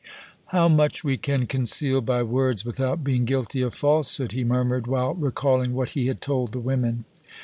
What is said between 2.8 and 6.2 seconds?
being guilty of falsehood!" he murmured, while recalling what he